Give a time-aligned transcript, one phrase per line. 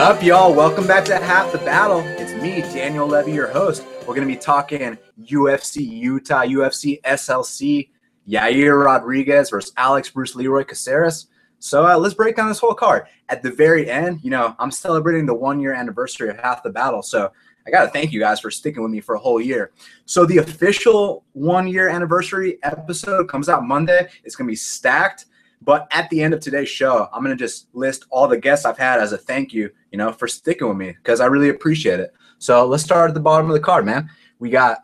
[0.00, 0.54] Up, y'all?
[0.54, 2.00] Welcome back to Half the Battle.
[2.00, 3.84] It's me, Daniel Levy, your host.
[4.00, 7.90] We're going to be talking UFC Utah, UFC SLC,
[8.26, 11.26] Yair Rodriguez versus Alex Bruce Leroy Caceres.
[11.58, 13.08] So uh, let's break down this whole card.
[13.28, 16.70] At the very end, you know, I'm celebrating the one year anniversary of Half the
[16.70, 17.02] Battle.
[17.02, 17.30] So
[17.66, 19.70] I got to thank you guys for sticking with me for a whole year.
[20.06, 24.08] So the official one year anniversary episode comes out Monday.
[24.24, 25.26] It's going to be stacked.
[25.62, 28.64] But at the end of today's show, I'm going to just list all the guests
[28.64, 31.50] I've had as a thank you, you know, for sticking with me because I really
[31.50, 32.14] appreciate it.
[32.38, 34.08] So let's start at the bottom of the card, man.
[34.38, 34.78] We got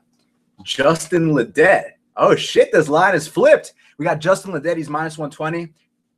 [0.62, 1.93] Justin Ledet.
[2.17, 3.73] Oh, shit, this line is flipped.
[3.98, 4.77] We got Justin Ledet.
[4.77, 5.73] He's minus 120.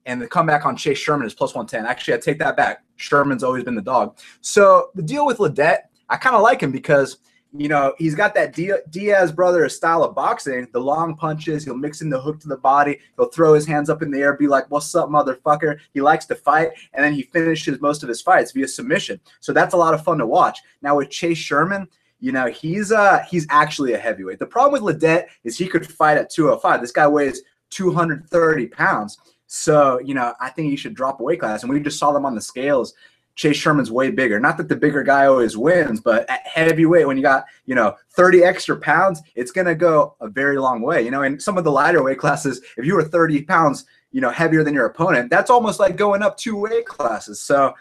[0.07, 1.89] And the comeback on Chase Sherman is plus 110.
[1.89, 2.83] Actually, I take that back.
[2.97, 4.19] Sherman's always been the dog.
[4.41, 7.19] So the deal with Ledet, I kind of like him because
[7.57, 11.65] you know, he's got that Diaz brother style of boxing, the long punches.
[11.65, 12.99] He'll mix in the hook to the body.
[13.17, 15.79] He'll throw his hands up in the air, be like, What's up, motherfucker?
[15.95, 16.71] He likes to fight.
[16.93, 19.19] And then he finishes most of his fights via submission.
[19.41, 20.61] So that's a lot of fun to watch.
[20.83, 21.89] Now, with Chase Sherman,
[22.21, 24.39] you know, he's uh he's actually a heavyweight.
[24.39, 26.81] The problem with Ledet is he could fight at 205.
[26.81, 29.19] This guy weighs 230 pounds.
[29.47, 31.63] So, you know, I think he should drop a weight class.
[31.63, 32.93] And we just saw them on the scales
[33.39, 34.41] Chase Sherman's way bigger.
[34.41, 37.95] Not that the bigger guy always wins, but at heavyweight, when you got, you know,
[38.11, 41.03] 30 extra pounds, it's going to go a very long way.
[41.03, 44.21] You know, in some of the lighter weight classes, if you were 30 pounds, you
[44.21, 47.41] know, heavier than your opponent, that's almost like going up two weight classes.
[47.41, 47.75] So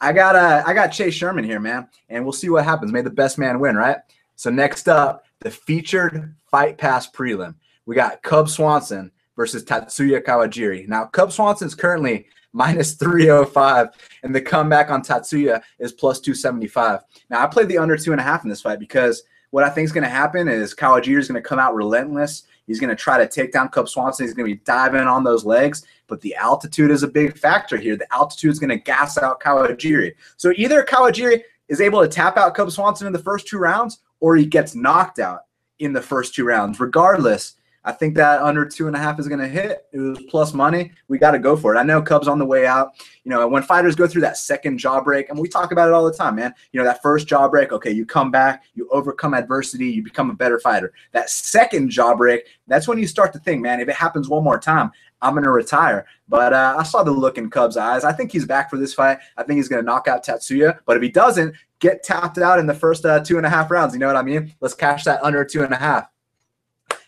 [0.00, 2.90] I got uh, I got Chase Sherman here, man, and we'll see what happens.
[2.90, 3.98] May the best man win, right?
[4.34, 7.54] So next up, the featured Fight Pass prelim.
[7.86, 10.88] We got Cub Swanson versus Tatsuya Kawajiri.
[10.88, 13.88] Now, Cub Swanson's currently minus 305,
[14.22, 17.00] and the comeback on Tatsuya is plus 275.
[17.28, 19.68] Now, I played the under two and a half in this fight because what I
[19.68, 22.44] think is going to happen is Kawajiri is going to come out relentless.
[22.66, 24.24] He's going to try to take down Cub Swanson.
[24.24, 27.76] He's going to be diving on those legs, but the altitude is a big factor
[27.76, 27.96] here.
[27.96, 30.14] The altitude is going to gas out Kawajiri.
[30.36, 33.98] So either Kawajiri is able to tap out Cub Swanson in the first two rounds,
[34.20, 35.40] or he gets knocked out
[35.80, 36.78] in the first two rounds.
[36.78, 39.86] Regardless, I think that under two and a half is going to hit.
[39.92, 40.92] It was plus money.
[41.08, 41.78] We got to go for it.
[41.78, 42.92] I know Cubs on the way out.
[43.24, 45.94] You know, when fighters go through that second jaw break, and we talk about it
[45.94, 46.54] all the time, man.
[46.72, 50.30] You know, that first jaw break, okay, you come back, you overcome adversity, you become
[50.30, 50.92] a better fighter.
[51.12, 54.44] That second jaw break, that's when you start to think, man, if it happens one
[54.44, 54.90] more time,
[55.20, 56.06] I'm going to retire.
[56.28, 58.04] But uh, I saw the look in Cubs' eyes.
[58.04, 59.18] I think he's back for this fight.
[59.36, 60.78] I think he's going to knock out Tatsuya.
[60.86, 63.70] But if he doesn't, get tapped out in the first uh, two and a half
[63.70, 63.92] rounds.
[63.92, 64.54] You know what I mean?
[64.60, 66.08] Let's cash that under two and a half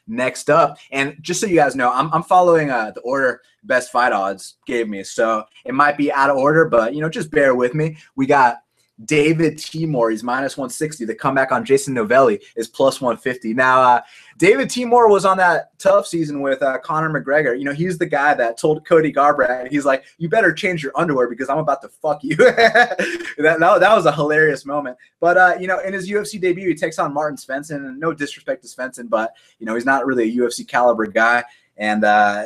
[0.07, 0.79] next up.
[0.91, 4.57] And just so you guys know, I'm, I'm following uh, the order best fight odds
[4.67, 5.03] gave me.
[5.03, 7.97] So it might be out of order, but you know, just bear with me.
[8.15, 8.59] We got
[9.05, 11.05] David Teymur he's minus 160.
[11.05, 13.53] The comeback on Jason Novelli is plus 150.
[13.53, 14.01] Now, uh,
[14.39, 17.59] David Teymur was on that tough season with uh, Conor McGregor.
[17.59, 20.93] You know, he's the guy that told Cody Garbrandt, he's like, you better change your
[20.97, 22.37] underwear because I'm about to fuck you.
[22.37, 22.97] that,
[23.39, 24.97] that, that, was a hilarious moment.
[25.21, 27.77] But, uh, you know, in his UFC debut, he takes on Martin Svensson.
[27.77, 31.45] And no disrespect to Svensson, but, you know, he's not really a UFC caliber guy.
[31.77, 32.45] And uh,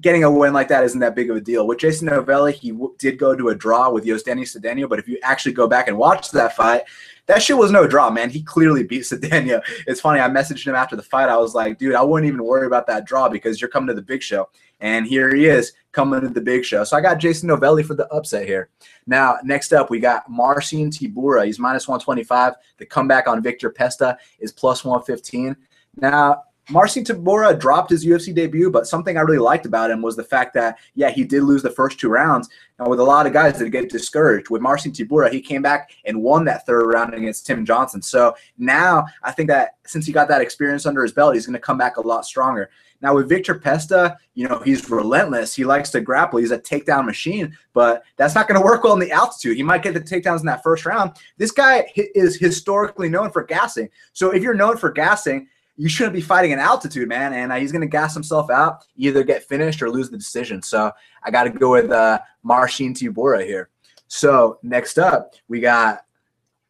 [0.00, 1.66] getting a win like that isn't that big of a deal.
[1.66, 5.06] With Jason Novelli, he w- did go to a draw with Yosdani Cedeno, but if
[5.06, 6.82] you actually go back and watch that fight,
[7.26, 8.28] that shit was no draw, man.
[8.28, 9.62] He clearly beat Cedeno.
[9.86, 10.20] It's funny.
[10.20, 11.28] I messaged him after the fight.
[11.28, 13.94] I was like, dude, I wouldn't even worry about that draw because you're coming to
[13.94, 14.48] the big show.
[14.80, 16.82] And here he is coming to the big show.
[16.84, 18.68] So I got Jason Novelli for the upset here.
[19.06, 21.46] Now, next up, we got Marcin Tybura.
[21.46, 22.54] He's minus 125.
[22.78, 25.56] The comeback on Victor Pesta is plus 115.
[25.96, 30.16] Now, Marcin Tybura dropped his UFC debut, but something I really liked about him was
[30.16, 32.48] the fact that, yeah, he did lose the first two rounds.
[32.78, 35.90] And with a lot of guys that get discouraged, with Marcin Tybura, he came back
[36.06, 38.00] and won that third round against Tim Johnson.
[38.00, 41.54] So now I think that since he got that experience under his belt, he's going
[41.54, 42.70] to come back a lot stronger.
[43.00, 45.54] Now with Victor Pesta, you know, he's relentless.
[45.54, 46.38] He likes to grapple.
[46.38, 49.58] He's a takedown machine, but that's not going to work well in the altitude.
[49.58, 51.12] He might get the takedowns in that first round.
[51.36, 53.90] This guy is historically known for gassing.
[54.14, 57.32] So if you're known for gassing, you shouldn't be fighting in altitude, man.
[57.32, 60.62] And uh, he's going to gas himself out, either get finished or lose the decision.
[60.62, 60.92] So
[61.22, 63.70] I got to go with uh, Marcin Tybura here.
[64.06, 66.04] So next up, we got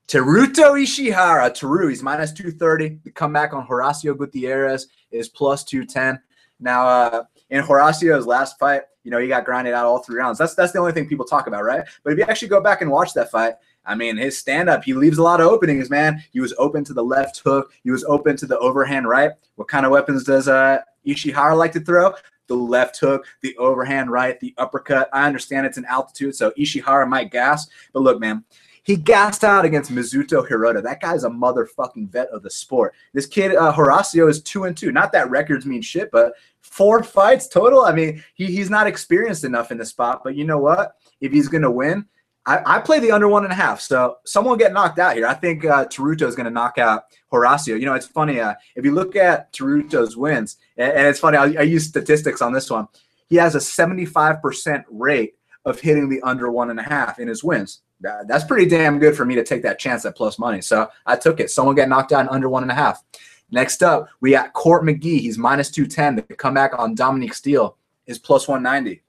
[0.09, 1.51] Teruto Ishihara.
[1.55, 3.01] Teru, he's minus 230.
[3.05, 6.21] The comeback on Horacio Gutierrez is plus 210.
[6.61, 10.39] Now, uh, in Horacio's last fight, you know, he got grinded out all three rounds.
[10.39, 11.85] That's that's the only thing people talk about, right?
[12.03, 13.55] But if you actually go back and watch that fight,
[13.87, 16.25] I mean, his stand up, he leaves a lot of openings, man.
[16.33, 19.33] He was open to the left hook, he was open to the overhand right.
[19.57, 22.15] What kind of weapons does uh, Ishihara like to throw?
[22.47, 25.09] The left hook, the overhand right, the uppercut.
[25.13, 27.69] I understand it's an altitude, so Ishihara might gas.
[27.93, 28.45] But look, man,
[28.85, 30.83] he gassed out against Mizuto Hirota.
[30.83, 32.95] That guy's a motherfucking vet of the sport.
[33.15, 34.93] This kid, uh, Horacio, is two and two.
[34.93, 37.83] Not that records mean shit, but four fights total.
[37.83, 40.23] I mean, he, he's not experienced enough in the spot.
[40.25, 40.97] But you know what?
[41.21, 42.07] If he's gonna win,
[42.47, 43.81] I, I play the under one and a half.
[43.81, 45.27] So someone get knocked out here.
[45.27, 47.79] I think uh, Teruto is going to knock out Horacio.
[47.79, 48.41] You know, it's funny.
[48.41, 52.43] Uh, if you look at Teruto's wins, and, and it's funny, I, I use statistics
[52.43, 52.87] on this one.
[53.29, 55.35] He has a 75% rate
[55.65, 57.81] of hitting the under one and a half in his wins.
[58.01, 60.61] That, that's pretty damn good for me to take that chance at plus money.
[60.61, 61.51] So I took it.
[61.51, 63.03] Someone get knocked out under one and a half.
[63.51, 65.21] Next up, we got Court McGee.
[65.21, 66.17] He's minus 210.
[66.17, 67.77] The comeback on Dominique Steele
[68.07, 69.03] is plus 190.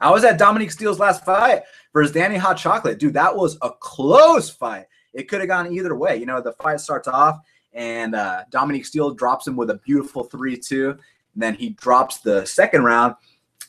[0.00, 1.62] I was at Dominique Steele's last fight
[1.92, 2.98] versus Danny Hot Chocolate.
[2.98, 4.86] Dude, that was a close fight.
[5.14, 6.16] It could have gone either way.
[6.16, 7.38] You know, the fight starts off
[7.72, 10.90] and uh, Dominique Steele drops him with a beautiful 3 2.
[10.90, 10.98] And
[11.36, 13.14] Then he drops the second round.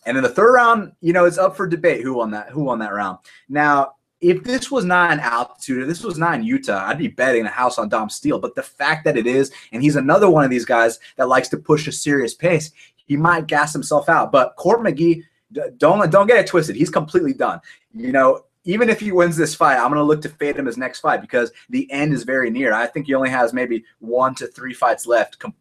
[0.06, 2.64] And then the third round, you know, it's up for debate who won that who
[2.64, 3.20] won that round.
[3.48, 7.10] Now, if this was not in altitude, if this was not in Utah, I'd be
[7.10, 8.40] betting a house on Dom Steele.
[8.40, 11.50] But the fact that it is, and he's another one of these guys that likes
[11.50, 12.72] to push a serious pace,
[13.06, 14.32] he might gas himself out.
[14.32, 15.24] But Court McGee,
[15.78, 16.78] don't don't get it twisted.
[16.78, 17.60] He's completely done.
[17.94, 20.68] You know, even if he wins this fight, I'm going to look to fade him
[20.68, 22.74] his next fight because the end is very near.
[22.74, 25.54] I think he only has maybe one to three fights left com-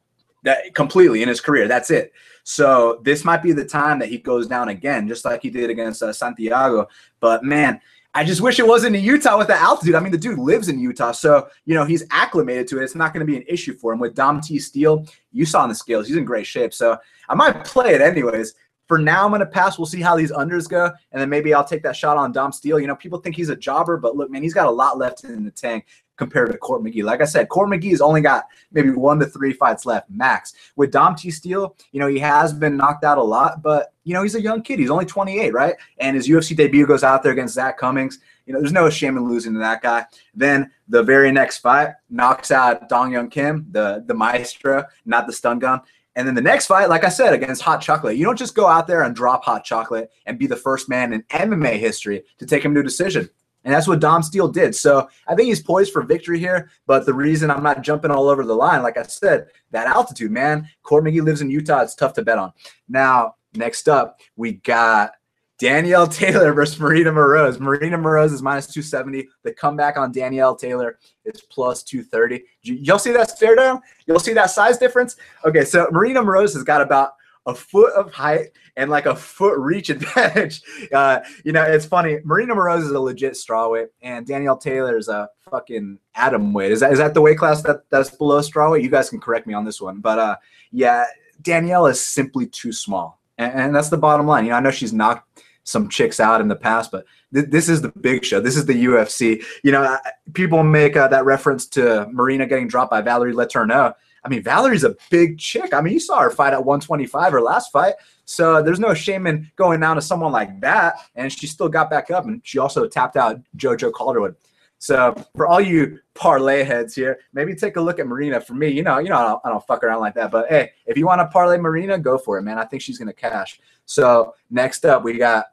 [0.44, 1.66] that completely in his career.
[1.66, 2.12] That's it.
[2.44, 5.70] So this might be the time that he goes down again, just like he did
[5.70, 6.88] against uh, Santiago.
[7.20, 7.80] But man,
[8.14, 9.94] I just wish it wasn't in Utah with the altitude.
[9.94, 12.84] I mean, the dude lives in Utah, so you know he's acclimated to it.
[12.84, 14.00] It's not going to be an issue for him.
[14.00, 16.74] With Dom T Steele, you saw on the scales, he's in great shape.
[16.74, 16.98] So
[17.28, 18.54] I might play it anyways.
[18.88, 19.78] For now, I'm going to pass.
[19.78, 22.52] We'll see how these unders go, and then maybe I'll take that shot on Dom
[22.52, 22.78] Steele.
[22.78, 25.24] You know, people think he's a jobber, but look, man, he's got a lot left
[25.24, 25.86] in the tank
[26.16, 27.04] compared to Court McGee.
[27.04, 30.54] Like I said, Court McGee's only got maybe one to three fights left max.
[30.76, 31.30] With Dom T.
[31.30, 34.40] Steele, you know, he has been knocked out a lot, but, you know, he's a
[34.40, 34.78] young kid.
[34.78, 35.74] He's only 28, right?
[35.98, 38.18] And his UFC debut goes out there against Zach Cummings.
[38.46, 40.04] You know, there's no shame in losing to that guy.
[40.34, 45.32] Then the very next fight knocks out Dong Hyun Kim, the, the maestro, not the
[45.32, 45.80] stun gun.
[46.14, 48.66] And then the next fight, like I said, against Hot Chocolate, you don't just go
[48.66, 52.44] out there and drop Hot Chocolate and be the first man in MMA history to
[52.44, 53.30] take him to a decision.
[53.64, 54.74] And that's what Dom Steele did.
[54.74, 56.70] So I think he's poised for victory here.
[56.86, 60.32] But the reason I'm not jumping all over the line, like I said, that altitude,
[60.32, 60.68] man.
[60.82, 61.80] Court McGee lives in Utah.
[61.80, 62.52] It's tough to bet on.
[62.88, 65.12] Now, next up, we got
[65.58, 67.58] Danielle Taylor versus Maryna Moroz.
[67.58, 69.28] Maryna Moroz is minus 270.
[69.44, 72.42] The comeback on Danielle Taylor is plus 230.
[72.62, 73.80] Y'all see that stare down?
[74.06, 75.16] You'll see that size difference?
[75.44, 77.12] Okay, so Maryna Moroz has got about
[77.46, 80.62] a foot of height and like a foot reach advantage.
[80.92, 82.18] Uh, you know, it's funny.
[82.18, 86.72] Maryna Moroz is a legit strawweight, and Danielle Taylor is a fucking atom weight.
[86.72, 88.82] Is that is that the weight class that that's below strawweight?
[88.82, 90.36] You guys can correct me on this one, but uh,
[90.70, 91.04] yeah,
[91.40, 94.44] Danielle is simply too small, and, and that's the bottom line.
[94.44, 97.68] You know, I know she's knocked some chicks out in the past, but th- this
[97.68, 98.40] is the big show.
[98.40, 99.44] This is the UFC.
[99.62, 99.98] You know,
[100.34, 103.94] people make uh, that reference to Marina getting dropped by Valerie Letourneau.
[104.24, 105.74] I mean, Valerie's a big chick.
[105.74, 107.94] I mean, you saw her fight at 125, her last fight.
[108.24, 110.94] So there's no shame in going down to someone like that.
[111.14, 114.36] And she still got back up, and she also tapped out JoJo Calderwood.
[114.82, 118.40] So for all you parlay heads here, maybe take a look at Marina.
[118.40, 120.32] For me, you know, you know, I don't, I don't fuck around like that.
[120.32, 122.58] But hey, if you want to parlay Marina, go for it, man.
[122.58, 123.60] I think she's gonna cash.
[123.86, 125.46] So next up, we got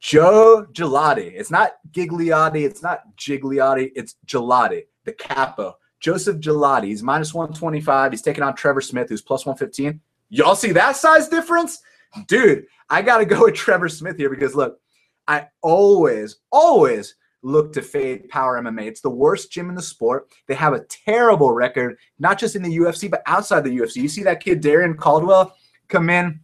[0.00, 1.30] Joe Gelati.
[1.34, 2.64] It's not Gigliotti.
[2.64, 3.92] It's not Gigliotti.
[3.94, 5.76] It's Gelati, the capo.
[6.04, 6.88] Joseph Gelati.
[6.88, 8.12] He's minus 125.
[8.12, 9.98] He's taking on Trevor Smith, who's plus 115.
[10.28, 11.80] Y'all see that size difference?
[12.28, 14.78] Dude, I got to go with Trevor Smith here because look,
[15.26, 18.82] I always, always look to fade power MMA.
[18.86, 20.28] It's the worst gym in the sport.
[20.46, 23.96] They have a terrible record, not just in the UFC, but outside the UFC.
[23.96, 25.56] You see that kid, Darrion Caldwell,
[25.88, 26.38] come in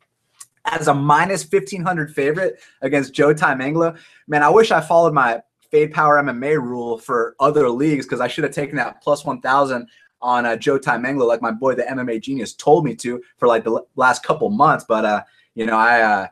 [0.64, 3.98] as a minus 1500 favorite against Joe Taimanglo.
[4.26, 8.28] Man, I wish I followed my fade power MMA rule for other leagues because I
[8.28, 9.88] should have taken that plus 1000
[10.22, 13.64] on uh, Joe Taimanglo, like my boy, the MMA genius, told me to for like
[13.64, 14.84] the last couple months.
[14.86, 15.22] But, uh,
[15.54, 16.26] you know, I, uh,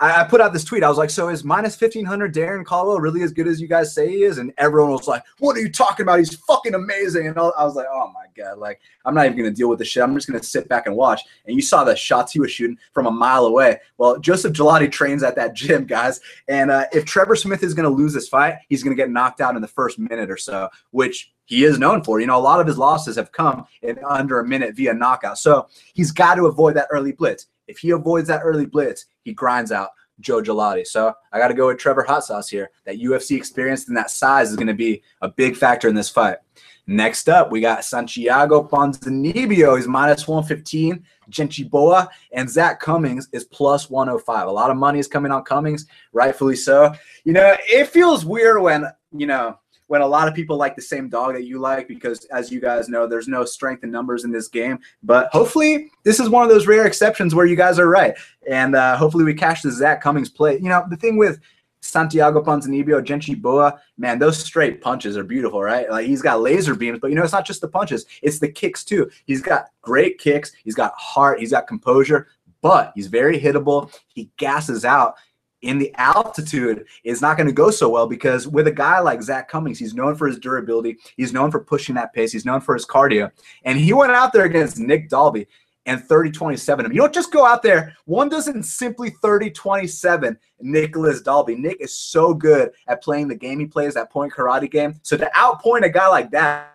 [0.00, 0.82] I, I put out this tweet.
[0.82, 3.68] I was like, "So is minus fifteen hundred Darren Caldwell really as good as you
[3.68, 6.18] guys say he is?" And everyone was like, "What are you talking about?
[6.18, 9.50] He's fucking amazing!" And I was like, "Oh my god!" Like I'm not even gonna
[9.50, 10.02] deal with the shit.
[10.02, 11.22] I'm just gonna sit back and watch.
[11.46, 13.80] And you saw the shots he was shooting from a mile away.
[13.98, 16.20] Well, Joseph Gelati trains at that gym, guys.
[16.48, 19.56] And uh, if Trevor Smith is gonna lose this fight, he's gonna get knocked out
[19.56, 22.20] in the first minute or so, which he is known for.
[22.20, 25.38] You know, a lot of his losses have come in under a minute via knockout.
[25.38, 27.46] So he's got to avoid that early blitz.
[27.66, 29.90] If he avoids that early blitz, he grinds out
[30.20, 30.86] Joe Gelati.
[30.86, 32.70] So I got to go with Trevor Hot Sauce here.
[32.84, 36.08] That UFC experience and that size is going to be a big factor in this
[36.08, 36.38] fight.
[36.86, 39.76] Next up, we got Santiago Ponzinibbio.
[39.76, 41.02] He's minus 115.
[41.30, 44.46] Gente Boa and Zach Cummings is plus 105.
[44.46, 46.92] A lot of money is coming on Cummings, rightfully so.
[47.24, 50.82] You know, it feels weird when, you know, when a lot of people like the
[50.82, 54.24] same dog that you like because as you guys know there's no strength in numbers
[54.24, 57.78] in this game but hopefully this is one of those rare exceptions where you guys
[57.78, 58.16] are right
[58.50, 61.38] and uh, hopefully we cash the zach cummings play you know the thing with
[61.84, 65.88] Santiago Ponzinibbio, Gente Boa, man, those straight punches are beautiful, right?
[65.90, 68.48] Like he's got laser beams, but you know, it's not just the punches, it's the
[68.48, 69.10] kicks too.
[69.26, 72.28] He's got great kicks, he's got heart, he's got composure,
[72.62, 73.94] but he's very hittable.
[74.08, 75.16] He gasses out
[75.60, 79.22] in the altitude is not going to go so well because with a guy like
[79.22, 80.98] Zach Cummings, he's known for his durability.
[81.16, 82.32] He's known for pushing that pace.
[82.32, 83.30] He's known for his cardio.
[83.64, 85.46] And he went out there against Nick Dalby
[85.86, 86.92] and 30 27 him.
[86.92, 87.94] You don't just go out there.
[88.06, 91.56] One doesn't simply 30 27 Nicholas Dalby.
[91.56, 94.98] Nick is so good at playing the game he plays, that point karate game.
[95.02, 96.74] So to outpoint a guy like that,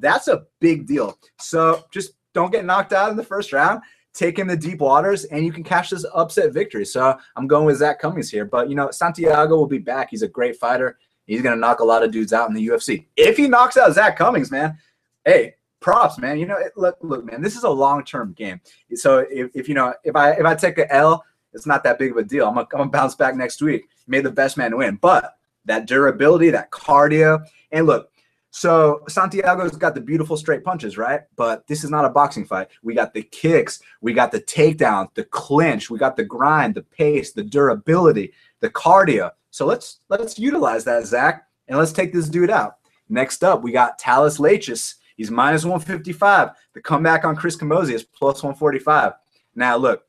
[0.00, 1.18] that's a big deal.
[1.38, 3.82] So just don't get knocked out in the first round.
[4.14, 6.84] Take him to deep waters, and you can cash this upset victory.
[6.84, 8.44] So I'm going with Zach Cummings here.
[8.44, 10.08] But you know, Santiago will be back.
[10.10, 10.98] He's a great fighter.
[11.24, 13.06] He's gonna knock a lot of dudes out in the UFC.
[13.16, 14.76] If he knocks out Zach Cummings, man,
[15.24, 16.38] hey, props, man.
[16.38, 18.60] You know, it, look, look, man, this is a long term game.
[18.94, 21.98] So if, if you know, if I if I take a L, it's not that
[21.98, 22.46] big of a deal.
[22.46, 23.88] I'm gonna, I'm gonna bounce back next week.
[24.06, 24.96] May the best man win.
[24.96, 25.34] But
[25.66, 28.08] that durability, that cardio, and look.
[28.54, 31.22] So Santiago's got the beautiful straight punches, right?
[31.36, 32.68] But this is not a boxing fight.
[32.82, 36.82] We got the kicks, we got the takedown, the clinch, we got the grind, the
[36.82, 39.30] pace, the durability, the cardio.
[39.50, 42.76] So let's let's utilize that, Zach, and let's take this dude out.
[43.08, 44.96] Next up, we got Thales Leites.
[45.16, 46.50] He's minus 155.
[46.74, 49.12] The comeback on Chris Camozzi is plus 145.
[49.54, 50.04] Now, look,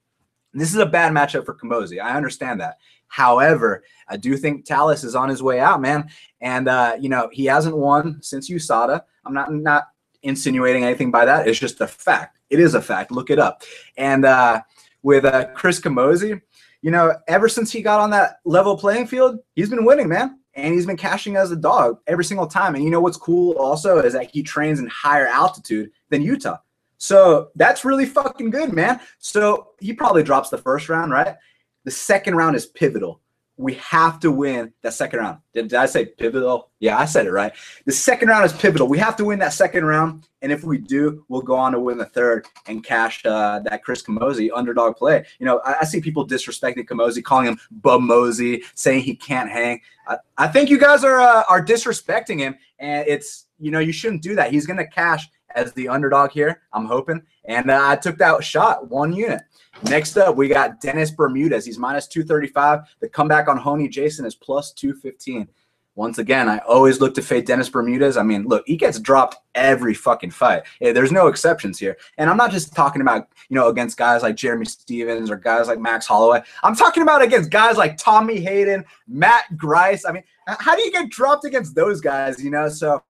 [0.54, 2.02] this is a bad matchup for Camozzi.
[2.02, 2.78] I understand that.
[3.08, 6.10] However, I do think Thales is on his way out, man.
[6.42, 9.02] And uh, you know, he hasn't won since USADA.
[9.26, 9.90] I'm not not
[10.24, 11.48] insinuating anything by that.
[11.48, 12.40] It's just a fact.
[12.50, 13.12] It is a fact.
[13.12, 13.64] Look it up.
[13.98, 14.62] And uh,
[15.02, 16.42] with uh, Chris Camozzi,
[16.82, 20.40] you know, ever since he got on that level playing field, he's been winning, man
[20.56, 22.76] and he's been cashing as a dog every single time.
[22.76, 26.58] And you know what's cool also is that he trains in higher altitude than Utah.
[26.98, 29.00] So that's really fucking good, man.
[29.20, 31.36] So he probably drops the first round, right?
[31.84, 33.20] The second round is pivotal
[33.58, 35.40] we have to win that second round.
[35.54, 36.72] Did, did, I say pivotal?
[36.80, 37.54] Yeah, I said it right.
[37.86, 38.88] The second round is pivotal.
[38.88, 41.80] We have to win that second round, and if we do, we'll go on to
[41.80, 45.26] win the third and cash uh, that Chris Camozzi underdog play.
[45.40, 49.82] You know, I, I see people disrespecting Camozzi, calling him Bumosey, saying he can't hang.
[50.08, 53.92] I, I think you guys are uh, are disrespecting him, and it's you know you
[53.92, 54.52] shouldn't do that.
[54.52, 56.62] He's gonna cash as the underdog here.
[56.74, 59.42] I'm hoping, and uh, I took that shot one unit.
[59.84, 61.66] Next up, we got Dennis Bermudez.
[61.66, 62.82] He's minus 235.
[63.00, 65.48] The comeback on Rony Jason is plus 215.
[65.96, 68.18] Once again, I always look to fade Dennis Bermudez.
[68.18, 70.64] I mean, look, he gets dropped every fucking fight.
[70.82, 71.98] There's no exceptions here.
[72.18, 75.68] And I'm not just talking about, you know, against guys like Jeremy Stephens or guys
[75.68, 76.42] like Max Holloway.
[76.64, 80.04] I'm talking about against guys like Tommy Hayden, Matt Grice.
[80.04, 82.70] I mean, how do you get dropped against those guys, you know?
[82.70, 83.04] So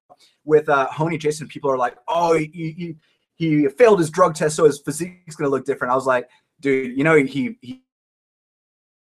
[0.46, 2.96] with uh, Rony Jason, people are like, oh, he, he,
[3.36, 5.92] he failed his drug test, so his physique's going to look different.
[5.92, 7.84] I was like, dude, you know he he,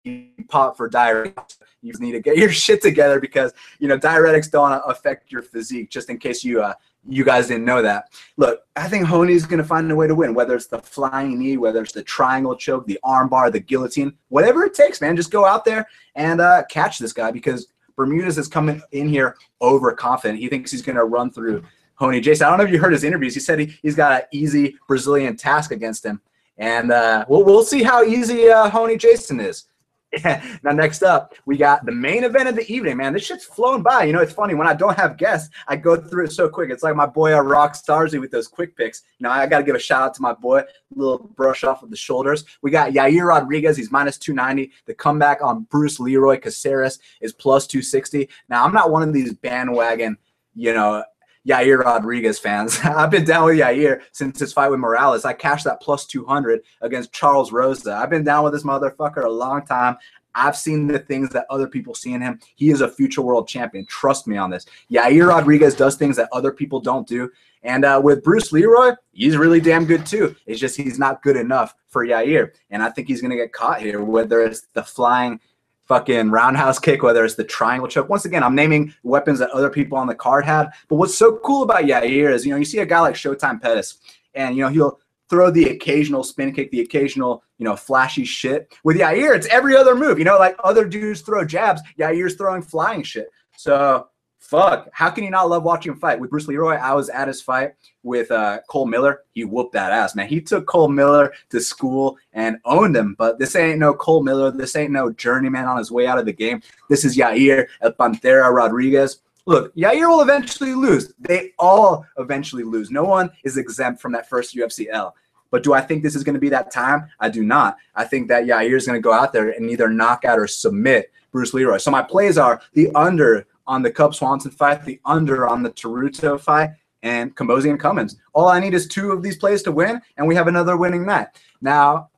[0.02, 1.58] he popped for diuretics.
[1.80, 5.90] You need to get your shit together because you know diuretics don't affect your physique.
[5.90, 6.74] Just in case you uh
[7.08, 8.12] you guys didn't know that.
[8.36, 11.36] Look, I think Rony's going to find a way to win, whether it's the flying
[11.38, 15.16] knee, whether it's the triangle choke, the armbar, the guillotine, whatever it takes, man.
[15.16, 19.36] Just go out there and uh, catch this guy because Bermudez is coming in here
[19.60, 20.38] overconfident.
[20.38, 21.64] He thinks he's going to run through
[22.00, 22.46] Rony Jason.
[22.46, 23.34] I don't know if you heard his interviews.
[23.34, 26.20] He said he, he's got an easy Brazilian task against him.
[26.58, 29.64] And uh, we'll, we'll see how easy uh, Rony Jason is.
[30.24, 33.12] now, next up, we got the main event of the evening, man.
[33.12, 34.04] This shit's flown by.
[34.04, 36.70] You know, it's funny when I don't have guests, I go through it so quick.
[36.70, 39.02] It's like my boy uh, Rock Starzy with those quick picks.
[39.18, 40.64] You know, I got to give a shout out to my boy,
[40.94, 42.44] little brush off of the shoulders.
[42.60, 43.76] We got Yair Rodriguez.
[43.76, 44.70] He's minus 290.
[44.86, 48.28] The comeback on Bruce Leroy Caceres is plus 260.
[48.48, 50.18] Now, I'm not one of these bandwagon,
[50.54, 51.04] you know,
[51.46, 52.78] Yair Rodriguez fans.
[52.84, 55.24] I've been down with Yair since his fight with Morales.
[55.24, 57.94] I cashed that plus 200 against Charles Rosa.
[57.94, 59.96] I've been down with this motherfucker a long time.
[60.34, 62.40] I've seen the things that other people see in him.
[62.54, 63.84] He is a future world champion.
[63.84, 64.64] Trust me on this.
[64.90, 67.30] Yair Rodriguez does things that other people don't do.
[67.64, 70.34] And uh, with Bruce Leroy, he's really damn good too.
[70.46, 72.52] It's just he's not good enough for Yair.
[72.70, 75.40] And I think he's going to get caught here, whether it's the flying–
[75.92, 78.08] fucking roundhouse kick, whether it's the triangle choke.
[78.08, 80.70] Once again, I'm naming weapons that other people on the card had.
[80.88, 83.60] But what's so cool about Yair is, you know, you see a guy like Showtime
[83.60, 83.98] Pettis,
[84.34, 88.74] and you know he'll throw the occasional spin kick, the occasional, you know, flashy shit.
[88.84, 90.18] With Yair, it's every other move.
[90.18, 93.28] You know, like other dudes throw jabs, Yair's throwing flying shit.
[93.58, 94.08] So
[94.42, 96.18] fuck, how can you not love watching him fight?
[96.18, 99.20] With Bruce Leroy, I was at his fight with uh, Cole Miller.
[99.32, 100.26] He whooped that ass, man.
[100.26, 103.14] He took Cole Miller to school and owned him.
[103.16, 104.50] But this ain't no Cole Miller.
[104.50, 106.60] This ain't no journeyman on his way out of the game.
[106.90, 109.20] This is Yair El Pantera Rodriguez.
[109.46, 111.12] Look, Yair will eventually lose.
[111.20, 112.90] They all eventually lose.
[112.90, 115.14] No one is exempt from that first UFC L.
[115.50, 117.08] But do I think this is going to be that time?
[117.20, 117.76] I do not.
[117.94, 120.46] I think that Yair is going to go out there and either knock out or
[120.46, 121.78] submit Bruce Leroy.
[121.78, 125.70] So my plays are the under on the Cub Swanson fight, the under on the
[125.70, 126.70] Teruto fight,
[127.02, 128.16] and Camozzi and Cummings.
[128.32, 131.04] All I need is two of these plays to win, and we have another winning
[131.04, 131.28] night.
[131.60, 132.10] Now,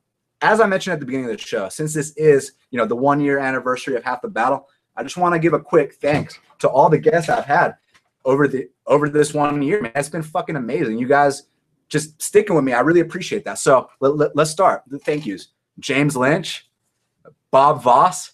[0.42, 2.96] as I mentioned at the beginning of the show, since this is you know the
[2.96, 6.38] one year anniversary of half the battle, I just want to give a quick thanks
[6.60, 7.76] to all the guests I've had
[8.24, 9.80] over the over this one year.
[9.80, 10.98] Man, it's been fucking amazing.
[10.98, 11.44] You guys
[11.88, 12.72] just sticking with me.
[12.72, 13.58] I really appreciate that.
[13.58, 14.82] So let, let, let's start.
[14.86, 15.48] The thank yous:
[15.78, 16.68] James Lynch,
[17.50, 18.32] Bob Voss,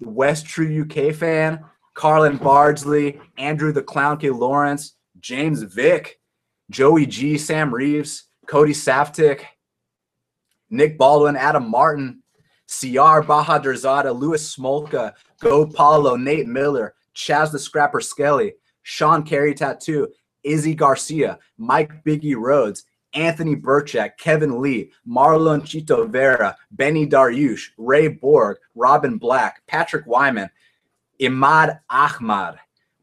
[0.00, 4.30] the West True UK fan, Carlin Bardsley, Andrew the Clown K.
[4.30, 6.20] Lawrence, James Vick,
[6.70, 9.42] Joey G, Sam Reeves, Cody Saftik,
[10.70, 12.22] Nick Baldwin, Adam Martin,
[12.68, 20.08] CR Bahadurzada, Louis Smolka, Go Paulo, Nate Miller, Chaz the Scrapper Skelly, Sean Carey Tattoo,
[20.44, 28.08] Izzy Garcia, Mike Biggie Rhodes, Anthony Burchak, Kevin Lee, Marlon Chito Vera, Benny Dariush, Ray
[28.08, 30.48] Borg, Robin Black, Patrick Wyman,
[31.20, 32.58] Imad Ahmad,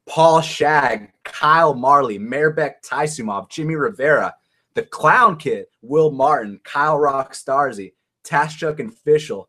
[0.07, 4.33] Paul Shag, Kyle Marley, Mairbek Taisumov, Jimmy Rivera,
[4.74, 7.93] The Clown Kid, Will Martin, Kyle Rock Starzy,
[8.24, 9.45] Taschuk and Fischel.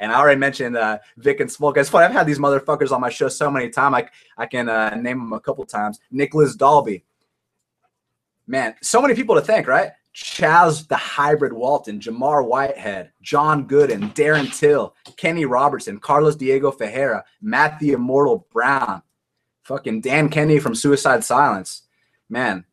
[0.00, 1.78] And I already mentioned uh, Vic and Smolka.
[1.78, 2.04] It's funny.
[2.04, 3.94] I've had these motherfuckers on my show so many times.
[3.94, 4.08] I,
[4.42, 6.00] I can uh, name them a couple times.
[6.10, 7.04] Nicholas Dalby.
[8.46, 9.92] Man, so many people to thank, right?
[10.14, 17.24] Chaz the Hybrid Walton, Jamar Whitehead, John Gooden, Darren Till, Kenny Robertson, Carlos Diego Ferreira,
[17.42, 19.02] Matt the Immortal Brown,
[19.64, 21.82] fucking Dan Kennedy from Suicide Silence.
[22.28, 22.64] Man,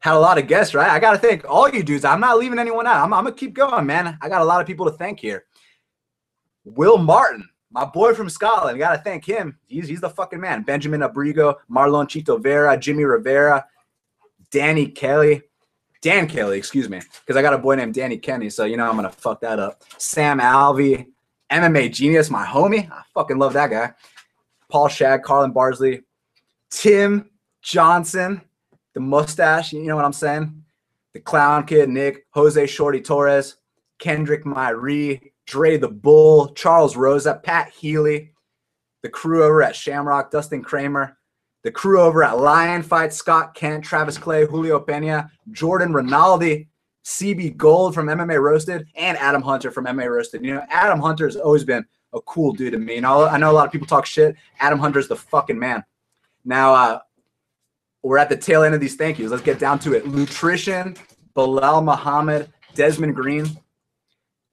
[0.00, 0.90] had a lot of guests, right?
[0.90, 2.04] I got to thank all you dudes.
[2.04, 3.04] I'm not leaving anyone out.
[3.04, 4.18] I'm, I'm going to keep going, man.
[4.20, 5.44] I got a lot of people to thank here.
[6.64, 8.78] Will Martin, my boy from Scotland.
[8.78, 9.58] Got to thank him.
[9.66, 10.62] He's, he's the fucking man.
[10.62, 13.64] Benjamin Abrigo, Marlon Chito Vera, Jimmy Rivera,
[14.50, 15.42] Danny Kelly.
[16.02, 18.88] Dan Kelly, excuse me, because I got a boy named Danny Kenny, so you know
[18.88, 19.82] I'm gonna fuck that up.
[19.98, 21.06] Sam Alvey,
[21.50, 22.90] MMA genius, my homie.
[22.90, 23.92] I fucking love that guy.
[24.68, 26.02] Paul Shag, Carlin Barsley,
[26.70, 28.40] Tim Johnson,
[28.94, 30.64] the mustache, you know what I'm saying?
[31.12, 33.56] The clown kid, Nick, Jose Shorty Torres,
[33.98, 38.32] Kendrick Myrie, Dre the Bull, Charles Rosa, Pat Healy,
[39.02, 41.16] the crew over at Shamrock, Dustin Kramer,
[41.62, 46.68] the crew over at Lion Fight, Scott Kent, Travis Clay, Julio Pena, Jordan Rinaldi,
[47.04, 50.44] CB Gold from MMA Roasted, and Adam Hunter from MMA Roasted.
[50.44, 53.00] You know, Adam Hunter has always been a cool dude to me.
[53.00, 54.36] Know, I know a lot of people talk shit.
[54.60, 55.84] Adam Hunter's the fucking man.
[56.44, 56.98] Now, uh,
[58.02, 59.30] we're at the tail end of these thank yous.
[59.30, 60.06] Let's get down to it.
[60.06, 60.96] Nutrition,
[61.34, 63.46] Bilal Muhammad, Desmond Green,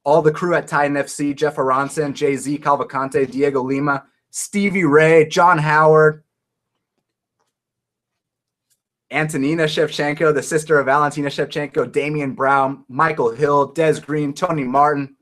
[0.03, 5.27] all the crew at Titan FC, Jeff Aronson, Jay Z Calvacante, Diego Lima, Stevie Ray,
[5.27, 6.23] John Howard,
[9.11, 15.15] Antonina Shevchenko, the sister of Valentina Shevchenko, Damian Brown, Michael Hill, Des Green, Tony Martin,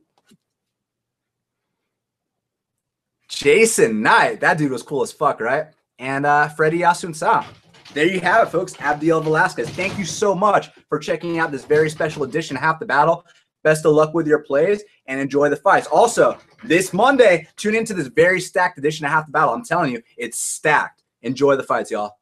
[3.29, 4.41] Jason Knight.
[4.41, 5.67] That dude was cool as fuck, right?
[5.99, 7.45] And uh, Freddie Asunsa.
[7.93, 8.73] There you have it, folks.
[8.73, 9.69] Abdiel Velasquez.
[9.69, 13.25] Thank you so much for checking out this very special edition Half the Battle.
[13.63, 15.87] Best of luck with your plays and enjoy the fights.
[15.87, 19.53] Also, this Monday, tune into this very stacked edition of Half the Battle.
[19.53, 21.03] I'm telling you, it's stacked.
[21.21, 22.17] Enjoy the fights, y'all.